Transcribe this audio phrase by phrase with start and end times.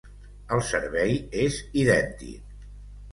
[0.55, 1.13] El servei
[1.43, 2.57] és idèntic.